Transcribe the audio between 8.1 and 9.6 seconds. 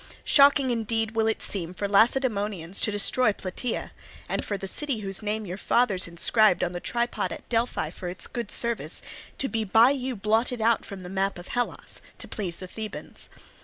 good service, to